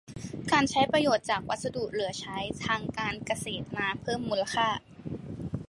[0.51, 4.67] การใช้ประโยชน์จากวัสดุเหลือใช้ทางการเกษตรมาเพิ่มมูลค่า